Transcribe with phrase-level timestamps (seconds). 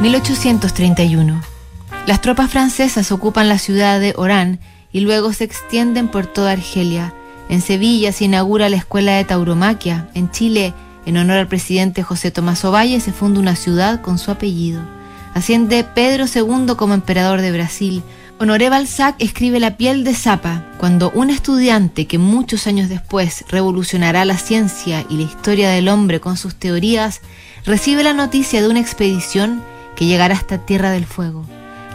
[0.00, 1.40] 1831.
[2.06, 4.60] Las tropas francesas ocupan la ciudad de Orán
[4.92, 7.14] y luego se extienden por toda Argelia.
[7.48, 10.08] En Sevilla se inaugura la escuela de tauromaquia.
[10.14, 10.74] En Chile,
[11.06, 14.80] en honor al presidente José Tomás Ovalle, se funda una ciudad con su apellido.
[15.34, 18.02] Asciende Pedro II como emperador de Brasil.
[18.38, 24.24] Honoré Balzac escribe La piel de Zapa, cuando un estudiante que muchos años después revolucionará
[24.24, 27.20] la ciencia y la historia del hombre con sus teorías,
[27.64, 29.62] recibe la noticia de una expedición
[29.96, 31.44] que llegará hasta Tierra del Fuego.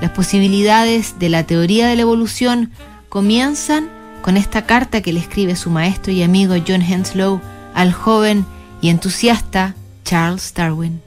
[0.01, 2.71] Las posibilidades de la teoría de la evolución
[3.09, 3.89] comienzan
[4.21, 7.41] con esta carta que le escribe su maestro y amigo John Henslow
[7.73, 8.45] al joven
[8.81, 11.01] y entusiasta Charles Darwin.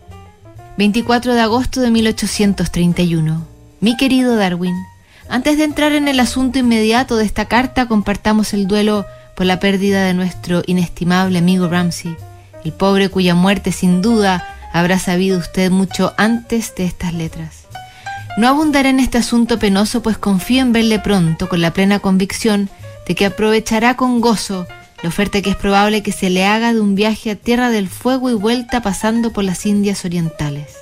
[0.79, 3.47] 24 de agosto de 1831.
[3.81, 4.75] Mi querido Darwin,
[5.29, 9.61] antes de entrar en el asunto inmediato de esta carta, compartamos el duelo por la
[9.61, 12.17] pérdida de nuestro inestimable amigo Ramsey,
[12.65, 17.67] el pobre cuya muerte sin duda habrá sabido usted mucho antes de estas letras.
[18.39, 22.71] No abundaré en este asunto penoso, pues confío en verle pronto con la plena convicción
[23.07, 24.67] de que aprovechará con gozo
[25.03, 27.89] la oferta que es probable que se le haga de un viaje a Tierra del
[27.89, 30.77] Fuego y vuelta pasando por las Indias Orientales.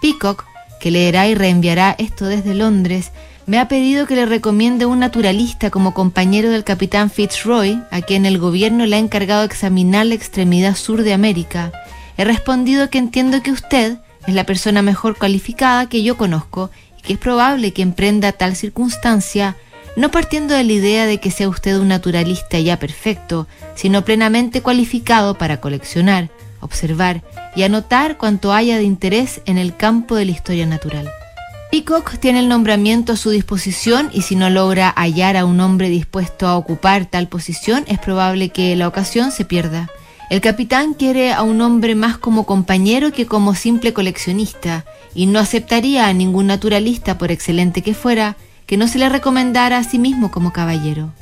[0.00, 0.44] Peacock,
[0.80, 3.12] que leerá y reenviará esto desde Londres,
[3.46, 8.26] me ha pedido que le recomiende un naturalista como compañero del capitán Fitzroy, a quien
[8.26, 11.72] el gobierno le ha encargado examinar la extremidad sur de América,
[12.16, 17.02] He respondido que entiendo que usted es la persona mejor cualificada que yo conozco y
[17.02, 19.56] que es probable que emprenda tal circunstancia,
[19.96, 24.62] no partiendo de la idea de que sea usted un naturalista ya perfecto, sino plenamente
[24.62, 27.22] cualificado para coleccionar, observar
[27.54, 31.10] y anotar cuanto haya de interés en el campo de la historia natural.
[31.70, 35.88] Peacock tiene el nombramiento a su disposición y si no logra hallar a un hombre
[35.88, 39.90] dispuesto a ocupar tal posición, es probable que la ocasión se pierda.
[40.32, 45.38] El capitán quiere a un hombre más como compañero que como simple coleccionista, y no
[45.38, 49.98] aceptaría a ningún naturalista, por excelente que fuera, que no se le recomendara a sí
[49.98, 51.12] mismo como caballero.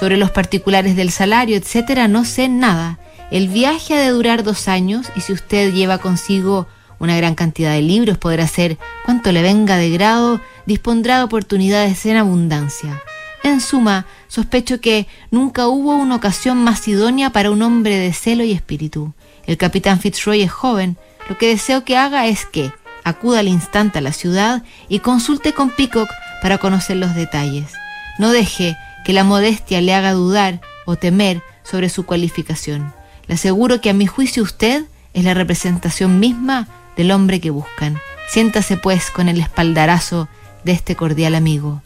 [0.00, 2.98] Sobre los particulares del salario, etcétera, no sé nada.
[3.30, 6.66] El viaje ha de durar dos años y si usted lleva consigo
[6.98, 12.06] una gran cantidad de libros, podrá ser cuanto le venga de grado, dispondrá de oportunidades
[12.06, 13.02] en abundancia.
[13.46, 18.42] En suma, sospecho que nunca hubo una ocasión más idónea para un hombre de celo
[18.42, 19.14] y espíritu.
[19.46, 20.96] El capitán Fitzroy es joven.
[21.28, 22.72] Lo que deseo que haga es que
[23.04, 26.08] acuda al instante a la ciudad y consulte con Peacock
[26.42, 27.72] para conocer los detalles.
[28.18, 32.92] No deje que la modestia le haga dudar o temer sobre su cualificación.
[33.28, 37.96] Le aseguro que a mi juicio usted es la representación misma del hombre que buscan.
[38.28, 40.28] Siéntase pues con el espaldarazo
[40.64, 41.80] de este cordial amigo.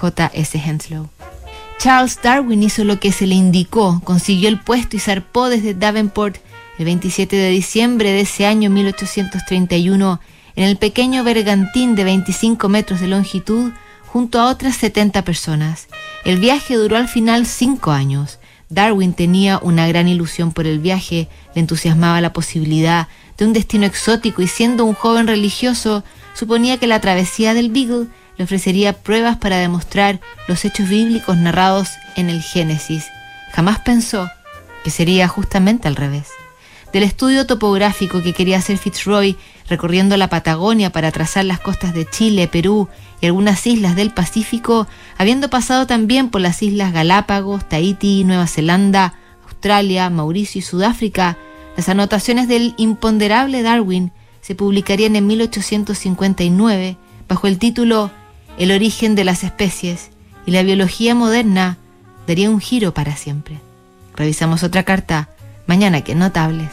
[0.00, 0.58] J.S.
[0.58, 1.08] Henslow.
[1.78, 6.36] Charles Darwin hizo lo que se le indicó, consiguió el puesto y zarpó desde Davenport
[6.78, 10.20] el 27 de diciembre de ese año 1831
[10.56, 13.72] en el pequeño bergantín de 25 metros de longitud
[14.06, 15.88] junto a otras 70 personas.
[16.24, 18.38] El viaje duró al final cinco años.
[18.68, 23.08] Darwin tenía una gran ilusión por el viaje, le entusiasmaba la posibilidad
[23.38, 28.08] de un destino exótico y siendo un joven religioso, suponía que la travesía del Beagle
[28.38, 33.06] le ofrecería pruebas para demostrar los hechos bíblicos narrados en el Génesis.
[33.52, 34.30] Jamás pensó
[34.84, 36.28] que sería justamente al revés.
[36.92, 39.36] Del estudio topográfico que quería hacer Fitzroy
[39.68, 42.88] recorriendo la Patagonia para trazar las costas de Chile, Perú
[43.20, 44.86] y algunas islas del Pacífico,
[45.18, 49.14] habiendo pasado también por las islas Galápagos, Tahití, Nueva Zelanda,
[49.44, 51.36] Australia, Mauricio y Sudáfrica,
[51.76, 56.96] las anotaciones del imponderable Darwin se publicarían en 1859
[57.28, 58.10] bajo el título
[58.58, 60.10] el origen de las especies
[60.46, 61.76] y la biología moderna
[62.26, 63.58] daría un giro para siempre.
[64.16, 65.28] Revisamos otra carta
[65.66, 66.64] mañana que notables.